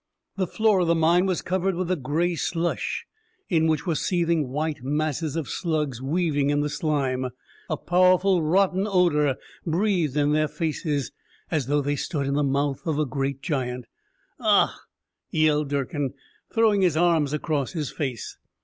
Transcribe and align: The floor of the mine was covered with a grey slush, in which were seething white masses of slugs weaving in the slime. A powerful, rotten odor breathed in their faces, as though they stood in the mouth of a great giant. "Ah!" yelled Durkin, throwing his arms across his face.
The 0.35 0.47
floor 0.47 0.79
of 0.79 0.87
the 0.87 0.95
mine 0.95 1.27
was 1.27 1.43
covered 1.43 1.75
with 1.75 1.91
a 1.91 1.95
grey 1.95 2.33
slush, 2.35 3.05
in 3.49 3.67
which 3.67 3.85
were 3.85 3.93
seething 3.93 4.49
white 4.49 4.81
masses 4.81 5.35
of 5.35 5.47
slugs 5.47 6.01
weaving 6.01 6.49
in 6.49 6.61
the 6.61 6.71
slime. 6.71 7.27
A 7.69 7.77
powerful, 7.77 8.41
rotten 8.41 8.87
odor 8.89 9.35
breathed 9.63 10.17
in 10.17 10.31
their 10.31 10.47
faces, 10.47 11.11
as 11.51 11.67
though 11.67 11.81
they 11.83 11.95
stood 11.97 12.25
in 12.25 12.33
the 12.33 12.41
mouth 12.41 12.81
of 12.87 12.97
a 12.97 13.05
great 13.05 13.43
giant. 13.43 13.85
"Ah!" 14.39 14.75
yelled 15.29 15.69
Durkin, 15.69 16.15
throwing 16.51 16.81
his 16.81 16.97
arms 16.97 17.31
across 17.31 17.73
his 17.73 17.91
face. 17.91 18.39